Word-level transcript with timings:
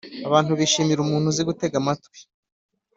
Abantu 0.27 0.51
bishimira 0.59 0.99
umuntu 1.01 1.25
uzi 1.31 1.41
gutega 1.49 1.75
amatwi 1.81 2.19